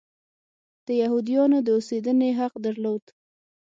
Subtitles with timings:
[0.85, 3.03] د یهودیانو د اوسېدنې حق درلود.